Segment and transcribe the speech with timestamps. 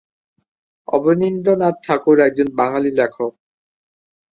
[0.87, 3.31] অবনীন্দ্রনাথ ঠাকুর একজন বাঙালি লেখক।